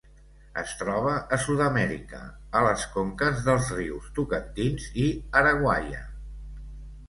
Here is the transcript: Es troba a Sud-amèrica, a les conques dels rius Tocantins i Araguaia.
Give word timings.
Es 0.61 0.69
troba 0.77 1.11
a 1.37 1.37
Sud-amèrica, 1.43 2.23
a 2.61 2.65
les 2.69 2.87
conques 2.97 3.45
dels 3.51 3.69
rius 3.77 4.11
Tocantins 4.19 4.91
i 5.07 5.07
Araguaia. 5.45 6.05